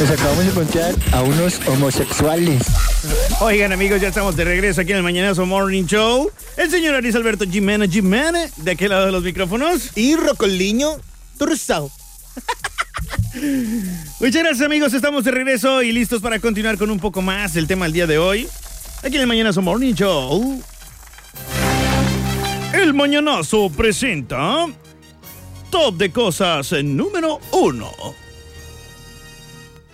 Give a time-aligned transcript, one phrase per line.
[0.00, 2.62] Nos acabamos de encontrar a unos homosexuales.
[3.40, 6.30] Oigan, amigos, ya estamos de regreso aquí en el Mañanazo Morning Show.
[6.56, 9.94] El señor Aris Alberto Jiménez Jiménez, de aquel lado de los micrófonos.
[9.98, 10.96] Y Rocoliño
[11.36, 11.90] Turzao.
[14.20, 14.94] Muchas gracias, amigos.
[14.94, 18.06] Estamos de regreso y listos para continuar con un poco más el tema del día
[18.06, 18.48] de hoy.
[19.04, 20.62] Aquí en el Mañanazo Morning Show.
[22.72, 24.66] El Mañanazo presenta
[25.70, 27.92] Top de Cosas número uno.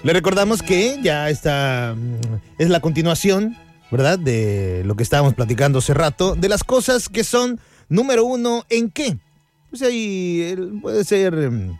[0.07, 3.57] Le recordamos que ya está, mm, es la continuación,
[3.91, 4.21] ¿verdad?
[4.21, 8.89] De lo que estábamos platicando hace rato, de las cosas que son número uno en
[8.89, 9.19] qué.
[9.69, 11.77] Pues ahí puede ser mm,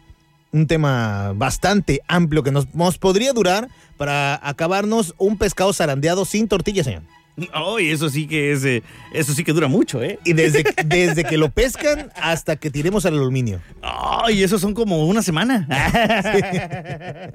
[0.51, 6.49] un tema bastante amplio que nos, nos podría durar para acabarnos un pescado zarandeado sin
[6.49, 7.03] tortilla, señor.
[7.53, 8.83] Ay, eso sí que es, eh,
[9.13, 10.19] eso sí que dura mucho, ¿eh?
[10.25, 13.61] Y desde, desde que lo pescan hasta que tiremos al aluminio.
[13.83, 15.69] Ay, eso son como una semana.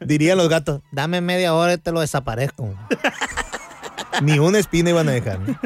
[0.00, 2.74] Dirían los gatos, dame media hora y te lo desaparezco.
[4.22, 5.40] Ni una espina iban a dejar.
[5.40, 5.58] ¿no?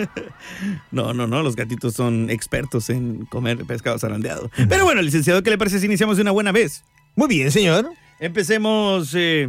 [0.91, 4.51] No, no, no, los gatitos son expertos en comer pescado zarandeado.
[4.69, 6.83] Pero bueno, licenciado, ¿qué le parece si iniciamos de una buena vez?
[7.15, 7.91] Muy bien, señor.
[8.21, 9.49] Empecemos eh,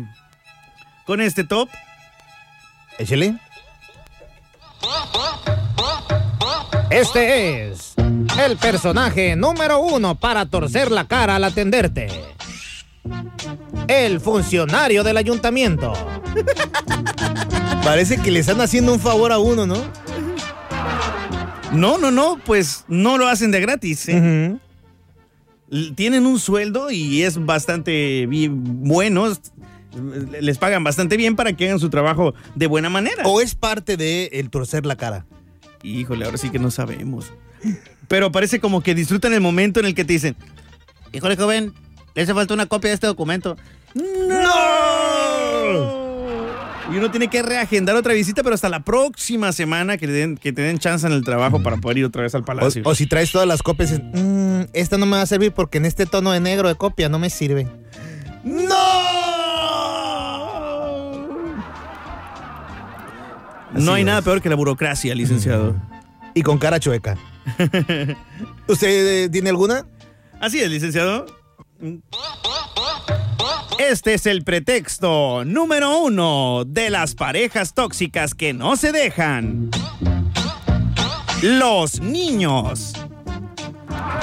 [1.06, 1.70] con este top.
[3.00, 3.40] Échale.
[6.90, 7.94] Este es
[8.44, 12.10] el personaje número uno para torcer la cara al atenderte.
[13.88, 15.94] El funcionario del ayuntamiento.
[17.86, 19.78] Parece que le están haciendo un favor a uno, ¿no?
[21.72, 24.10] No, no, no, pues no lo hacen de gratis.
[24.10, 24.58] ¿eh?
[25.96, 29.28] Tienen un sueldo y es bastante bien, bueno.
[29.94, 33.24] Es- Les pagan bastante bien para que hagan su trabajo de buena manera.
[33.26, 35.26] ¿O es parte de el torcer la cara?
[35.84, 37.32] Híjole, ahora sí que no sabemos.
[38.08, 40.36] Pero parece como que disfrutan el momento en el que te dicen,
[41.14, 41.74] híjole, joven,
[42.16, 43.56] le hace falta una copia de este documento.
[43.94, 46.00] ¡No!
[46.92, 50.52] Y uno tiene que reagendar otra visita, pero hasta la próxima semana que, den, que
[50.52, 52.82] te den chance en el trabajo para poder ir otra vez al palacio.
[52.84, 55.78] o si traes todas las copias, dices, "Mm, esta no me va a servir porque
[55.78, 57.68] en este tono de negro de copia no me sirve.
[58.44, 58.76] no
[63.94, 65.76] hay Así nada peor que la burocracia, licenciado.
[66.34, 67.18] Y con cara chueca.
[68.68, 69.86] ¿Usted eh, tiene alguna?
[70.40, 71.26] Así es, licenciado.
[73.80, 79.70] Este es el pretexto número uno de las parejas tóxicas que no se dejan.
[81.42, 82.94] Los niños.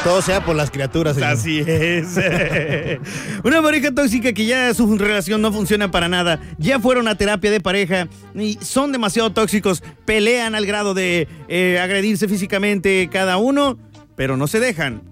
[0.03, 1.31] Todo sea por las criaturas, señor.
[1.31, 2.17] Así es.
[3.45, 6.41] Una pareja tóxica que ya su relación no funciona para nada.
[6.59, 9.83] Ya fueron a terapia de pareja y son demasiado tóxicos.
[10.05, 13.79] Pelean al grado de eh, agredirse físicamente cada uno,
[14.15, 15.03] pero no se dejan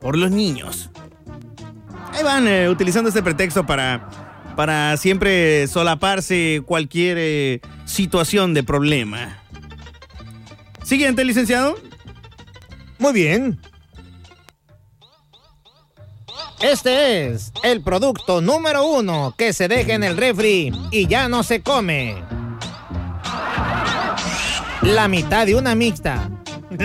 [0.00, 0.90] por los niños.
[2.12, 4.08] Ahí van eh, utilizando este pretexto para,
[4.56, 9.38] para siempre solaparse cualquier eh, situación de problema.
[10.84, 11.76] Siguiente, licenciado.
[12.98, 13.58] Muy bien.
[16.64, 21.42] Este es el producto número uno que se deja en el refri y ya no
[21.42, 22.16] se come.
[24.80, 26.30] La mitad de una mixta.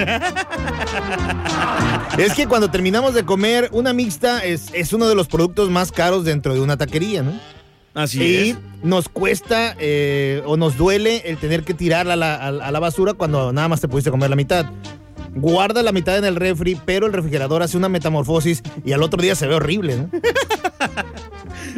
[2.17, 5.93] Es que cuando terminamos de comer, una mixta es, es uno de los productos más
[5.93, 7.31] caros dentro de una taquería, ¿no?
[7.93, 8.57] Así y es.
[8.83, 12.79] nos cuesta eh, o nos duele el tener que tirarla a la, a- a la
[12.79, 14.65] basura cuando nada más te pudiste comer la mitad.
[15.35, 19.21] Guarda la mitad en el refri, pero el refrigerador hace una metamorfosis y al otro
[19.21, 20.09] día se ve horrible, ¿no?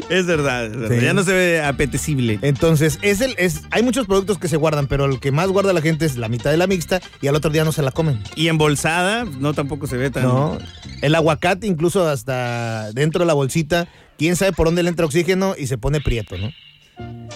[0.10, 0.96] Es verdad, es verdad.
[1.00, 1.06] Sí.
[1.06, 2.40] ya no se ve apetecible.
[2.42, 5.74] Entonces, es el, es, hay muchos productos que se guardan, pero el que más guarda
[5.74, 7.92] la gente es la mitad de la mixta y al otro día no se la
[7.92, 8.22] comen.
[8.36, 10.24] Y embolsada, no tampoco se ve tan.
[10.24, 10.58] No.
[11.02, 15.56] El aguacate, incluso hasta dentro de la bolsita, quién sabe por dónde le entra oxígeno
[15.58, 16.52] y se pone prieto, ¿no?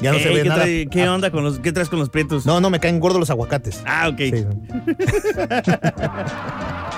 [0.02, 0.64] Ya no se ve ¿qué, nada.
[0.66, 2.46] trae- ¿Qué Ah, onda con los, qué traes con los prietos?
[2.46, 3.82] No, no, me caen gordos los aguacates.
[3.86, 4.18] Ah, ok.
[4.20, 4.56] Sí, ¿no?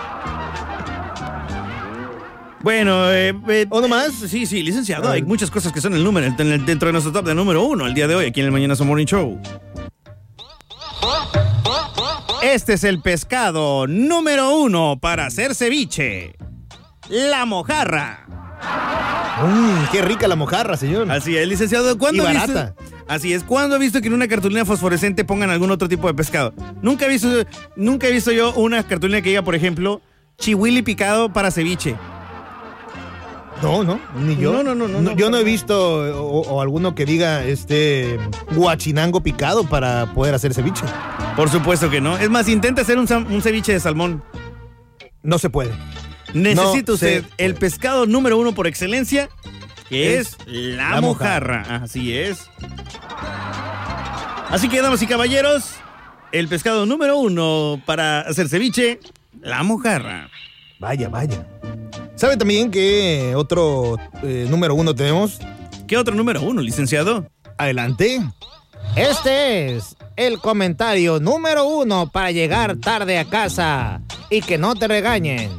[2.62, 4.14] Bueno, eh, eh, ¿Uno más?
[4.14, 5.08] Sí, sí, licenciado.
[5.08, 7.64] A Hay muchas cosas que son el número el- dentro de nuestro top de número
[7.64, 9.40] uno el día de hoy, aquí en el Mañana Morning Show.
[12.42, 16.36] Este es el pescado número uno para hacer ceviche.
[17.10, 18.26] La mojarra.
[19.46, 21.12] Mm, qué rica la mojarra, señor.
[21.12, 21.98] Así es, licenciado.
[21.98, 22.76] ¿Cuándo Y ha visto- barata.
[23.08, 23.44] Así es.
[23.44, 26.54] ¿Cuándo ha visto que en una cartulina fosforescente pongan algún otro tipo de pescado?
[26.82, 27.30] Nunca he visto,
[27.76, 30.02] nunca he visto yo una cartulina que diga, por ejemplo,
[30.38, 31.96] chihuili picado para ceviche.
[33.62, 34.54] No, no, ni yo.
[34.54, 38.20] No, no, no, no, no, yo no he visto o, o alguno que diga este
[38.56, 40.84] guachinango picado para poder hacer ceviche.
[41.36, 42.18] Por supuesto que no.
[42.18, 43.08] Es más, intenta hacer un
[43.42, 44.22] ceviche de salmón.
[45.24, 45.72] No se puede.
[46.34, 49.30] Necesita No usted el pescado número uno por excelencia,
[49.90, 51.62] que Es es, la, la mojarra.
[51.84, 52.50] Así es.
[54.50, 55.72] Así que, damas y caballeros,
[56.32, 59.00] el pescado número uno para hacer ceviche,
[59.42, 60.30] la mojarra.
[60.80, 61.46] Vaya, vaya.
[62.16, 65.40] ¿Sabe también que otro eh, número uno tenemos?
[65.88, 67.30] ¿Qué otro número uno, licenciado?
[67.58, 68.22] Adelante.
[68.96, 74.88] Este es el comentario número uno para llegar tarde a casa y que no te
[74.88, 75.52] regañen.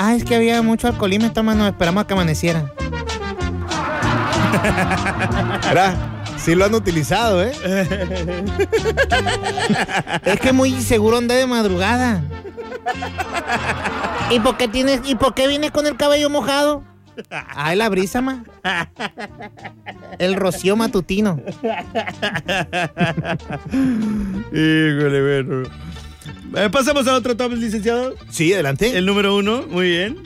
[0.00, 1.66] Ah, es que había mucho alcoholímetro, mano.
[1.66, 2.72] Esperamos a que amaneciera.
[5.68, 7.50] Verá, sí lo han utilizado, ¿eh?
[10.24, 12.22] Es que muy seguro andé de madrugada.
[14.30, 16.84] ¿Y por qué tienes, y por qué vienes con el cabello mojado?
[17.48, 18.44] Ay, la brisa, ma.
[20.20, 21.40] El rocío matutino.
[24.52, 25.68] Híjole, bueno.
[26.54, 28.14] Eh, Pasamos a otro top, licenciado.
[28.30, 28.96] Sí, adelante.
[28.96, 30.22] El número uno, muy bien.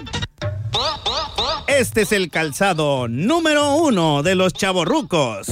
[1.67, 5.47] Este es el calzado número uno de los chavorrucos.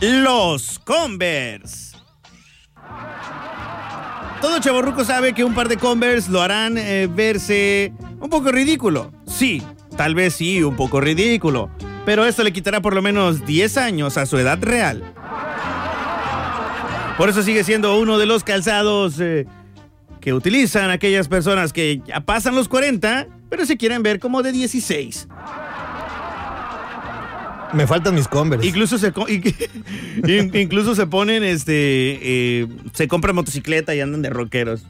[0.00, 1.96] Los Converse.
[4.40, 9.12] Todo chavorruco sabe que un par de Converse lo harán eh, verse un poco ridículo.
[9.26, 9.62] Sí,
[9.96, 11.70] tal vez sí, un poco ridículo.
[12.04, 15.02] Pero esto le quitará por lo menos 10 años a su edad real.
[17.16, 19.46] Por eso sigue siendo uno de los calzados eh,
[20.20, 24.52] que utilizan aquellas personas que ya pasan los 40, pero se quieren ver como de
[24.52, 25.28] 16.
[27.72, 28.66] Me faltan mis Converse.
[28.66, 29.14] Incluso se,
[30.60, 34.82] incluso se ponen, este, eh, se compran motocicleta y andan de rockeros.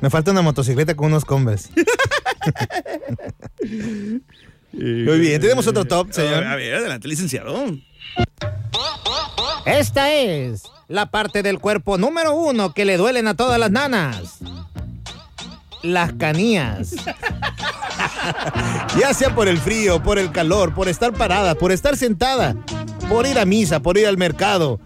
[0.00, 1.70] Me falta una motocicleta con unos Converse.
[4.72, 6.44] Muy bien, tenemos otro top, señor.
[6.44, 7.76] A ver, adelante, licenciado.
[9.64, 14.38] Esta es la parte del cuerpo número uno que le duelen a todas las nanas.
[15.82, 16.94] Las canías.
[18.98, 22.56] Ya sea por el frío, por el calor, por estar parada, por estar sentada,
[23.08, 24.80] por ir a misa, por ir al mercado,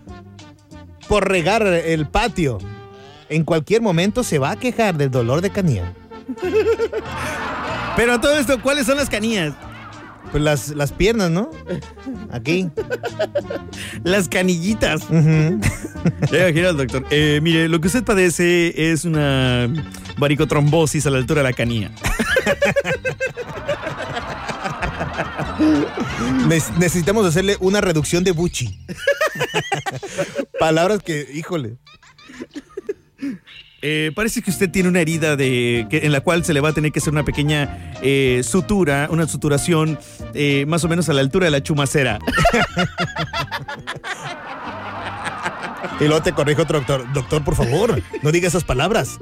[1.09, 2.59] por regar el patio.
[3.29, 5.95] En cualquier momento se va a quejar del dolor de canilla.
[7.97, 9.55] Pero a todo esto, ¿cuáles son las canías?
[10.31, 11.51] Pues las, las piernas, ¿no?
[12.31, 12.69] Aquí.
[14.05, 15.03] Las canillitas.
[15.05, 15.61] Ujú.
[16.31, 17.05] Ya imagino al doctor.
[17.11, 19.69] Eh, mire, lo que usted padece es una
[20.19, 21.91] varicotrombosis a la altura de la canilla.
[26.49, 28.79] Ne- necesitamos hacerle una reducción de buchi.
[30.59, 31.77] Palabras que, híjole.
[33.83, 36.69] Eh, parece que usted tiene una herida de, que- en la cual se le va
[36.69, 39.99] a tener que hacer una pequeña eh, sutura, una suturación
[40.35, 42.19] eh, más o menos a la altura de la chumacera.
[45.99, 47.11] Y luego te corrige otro doctor.
[47.13, 49.19] Doctor, por favor, no diga esas palabras.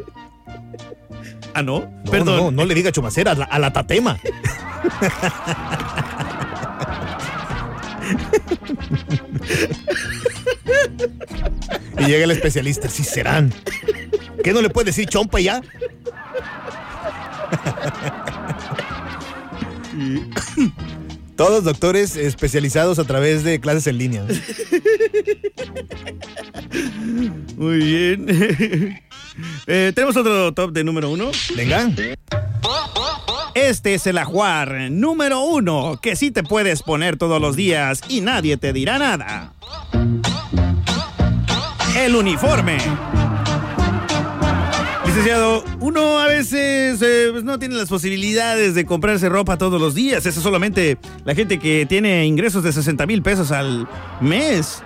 [1.55, 2.37] Ah, no, No, perdón.
[2.37, 4.16] No, no, no le diga chumacera, a la, a la tatema.
[11.99, 13.52] y llega el especialista, sí serán.
[14.43, 15.62] ¿Qué no le puede decir chompa ya?
[21.37, 24.25] Todos doctores especializados a través de clases en línea.
[27.56, 29.00] Muy bien.
[29.69, 31.31] Eh, tenemos otro top de número uno.
[31.55, 31.91] Venga.
[33.55, 38.20] Este es el ajuar número uno que sí te puedes poner todos los días y
[38.20, 39.53] nadie te dirá nada.
[41.96, 42.79] El uniforme.
[45.19, 49.96] Licenciado, uno a veces eh, pues, no tiene las posibilidades de comprarse ropa todos los
[49.96, 50.25] días.
[50.27, 53.89] Eso solamente la gente que tiene ingresos de 60 mil pesos al
[54.20, 54.81] mes.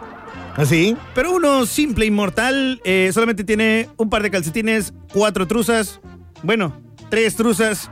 [0.57, 0.97] ¿Así?
[1.15, 6.01] Pero uno simple, inmortal, eh, solamente tiene un par de calcetines, cuatro truzas,
[6.43, 7.91] bueno, tres truzas,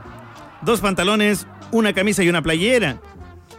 [0.63, 2.99] dos pantalones, una camisa y una playera.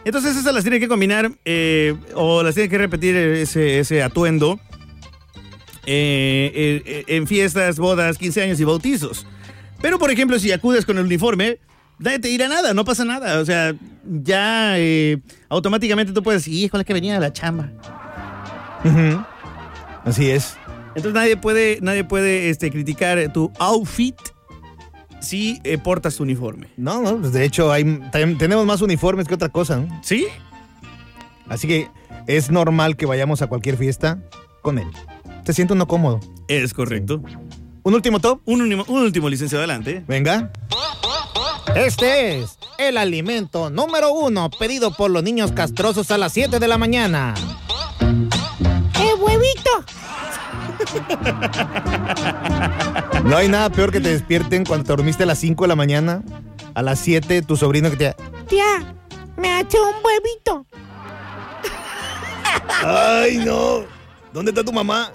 [0.03, 4.59] Entonces esas las tiene que combinar eh, o las tiene que repetir ese, ese atuendo
[5.85, 9.25] eh, eh, en fiestas, bodas, 15 años y bautizos.
[9.81, 11.59] Pero por ejemplo, si acudes con el uniforme,
[11.99, 13.39] nadie te dirá nada, no pasa nada.
[13.39, 13.75] O sea,
[14.05, 17.69] ya eh, automáticamente tú puedes decir, híjole, que venía de la chamba.
[20.05, 20.57] Así es.
[20.95, 24.15] Entonces nadie puede, nadie puede este, criticar tu outfit
[25.23, 26.67] si eh, portas tu uniforme.
[26.77, 29.99] No, no, pues de hecho hay, tenemos más uniformes que otra cosa, ¿no?
[30.03, 30.27] ¿Sí?
[31.47, 31.89] Así que
[32.27, 34.19] es normal que vayamos a cualquier fiesta
[34.61, 34.87] con él.
[35.43, 36.19] Se siente uno cómodo.
[36.47, 37.21] Es correcto.
[37.83, 38.41] Un último top.
[38.45, 40.03] Un, último- un último licenciado adelante.
[40.07, 40.51] Venga.
[41.75, 46.67] Este es el alimento número uno pedido por los niños castrosos a las 7 de
[46.67, 47.33] la mañana.
[47.99, 49.69] ¡El huevito!
[53.23, 55.75] No hay nada peor que te despierten cuando te dormiste a las 5 de la
[55.75, 56.21] mañana,
[56.75, 58.15] a las 7, tu sobrino que te...
[58.47, 58.95] Tía,
[59.37, 60.65] me eché un huevito.
[62.85, 63.81] Ay, no.
[64.33, 65.11] ¿Dónde está tu mamá?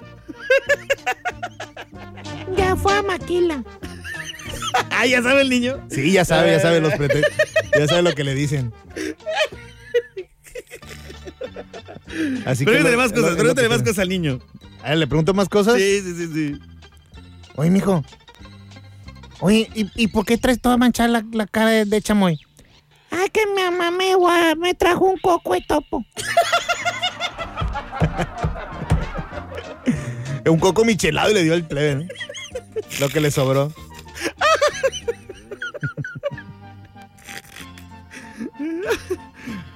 [2.57, 3.63] Ya fue a Maquila.
[4.91, 5.87] Ah, ya sabe el niño.
[5.91, 7.35] Sí, ya sabe, ya sabe los pretextos.
[7.79, 8.73] Ya sabe lo que le dicen.
[12.45, 14.41] Así que Pregúntale lo- más cosas, lo pregúntale más cosas al niño.
[14.83, 15.77] A ver, ¿le pregunto más cosas?
[15.77, 16.59] Sí, sí, sí, sí.
[17.57, 18.05] Oye, mijo.
[19.41, 22.39] Oye, ¿y, y por qué traes toda manchada la, la cara de, de chamoy?
[23.11, 24.15] Ah, que mi mamá me,
[24.59, 26.05] me trajo un coco de topo.
[30.51, 32.05] Un coco michelado y le dio el plebe, ¿no?
[33.01, 33.73] Lo que le sobró.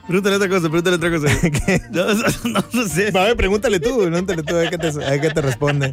[0.06, 1.28] Pregúntale otra cosa, pregúntale otra cosa.
[1.90, 3.08] No, no, no, no sé.
[3.18, 5.92] A ver, pregúntale tú, pregúntale tú, a ver qué te, a ver qué te responde.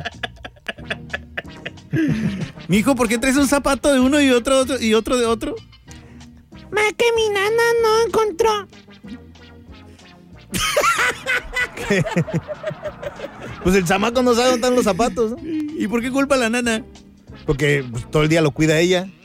[2.67, 5.55] Mijo, ¿por qué traes un zapato de uno y otro, otro y otro de otro?
[6.71, 8.67] Ma, que mi nana no encontró.
[13.69, 15.35] Pues el chamaco no sabe dónde están los zapatos.
[15.43, 16.83] ¿Y por qué culpa a la nana?
[17.45, 19.07] Porque pues, todo el día lo cuida ella.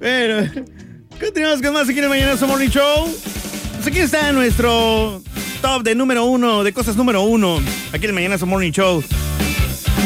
[0.00, 0.48] Bueno,
[1.20, 3.08] continuamos con más aquí en el Mañanazo Morning Show.
[3.74, 5.22] Pues aquí está nuestro
[5.60, 7.60] top de número uno, de cosas número uno,
[7.92, 9.02] aquí en el Mañanazo Morning Show.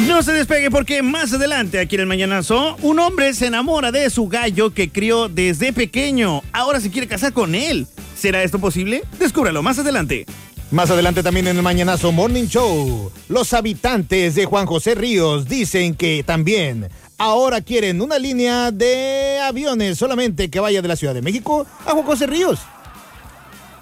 [0.06, 4.08] No se despegue porque más adelante, aquí en el Mañanazo, un hombre se enamora de
[4.10, 6.42] su gallo que crió desde pequeño.
[6.52, 7.86] Ahora se quiere casar con él.
[8.16, 9.02] ¿Será esto posible?
[9.18, 10.26] Descúbralo más adelante.
[10.72, 15.94] Más adelante también en el Mañanazo Morning Show, los habitantes de Juan José Ríos dicen
[15.94, 16.88] que también
[17.18, 21.90] ahora quieren una línea de aviones solamente que vaya de la Ciudad de México a
[21.90, 22.60] Juan José Ríos.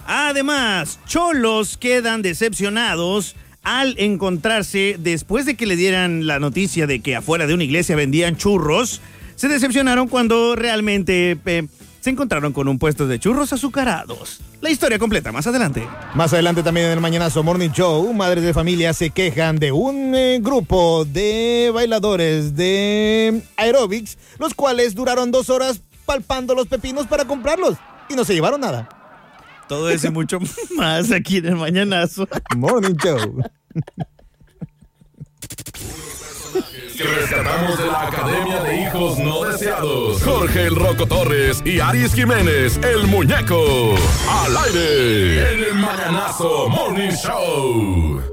[0.05, 7.15] Además, cholos quedan decepcionados al encontrarse, después de que le dieran la noticia de que
[7.15, 9.01] afuera de una iglesia vendían churros,
[9.37, 11.69] se decepcionaron cuando realmente eh,
[12.01, 14.41] se encontraron con un puesto de churros azucarados.
[14.61, 15.87] La historia completa más adelante.
[16.15, 20.15] Más adelante también en el Mañanazo Morning Show, madres de familia se quejan de un
[20.15, 27.25] eh, grupo de bailadores de aerobics, los cuales duraron dos horas palpando los pepinos para
[27.25, 27.77] comprarlos
[28.09, 28.89] y no se llevaron nada.
[29.69, 30.41] Todo eso y mucho
[30.77, 32.27] más aquí en el Mañanazo.
[32.57, 33.43] Morning Show.
[37.11, 40.23] rescatamos de la Academia de Hijos No Deseados.
[40.23, 43.95] Jorge el Roco Torres y Aris Jiménez, el muñeco.
[44.29, 45.53] Al aire.
[45.53, 48.31] El Mañanazo Morning Show.